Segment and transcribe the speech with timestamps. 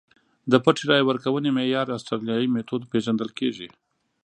[0.51, 3.67] د پټې رایې ورکونې معیار اسټرالیايي میتود پېژندل کېږي.